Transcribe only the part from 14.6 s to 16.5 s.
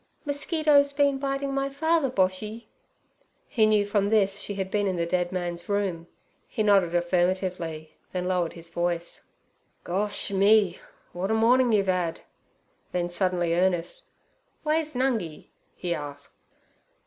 'Way's Nungi?' he asked.